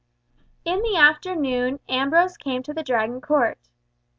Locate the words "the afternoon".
0.81-1.79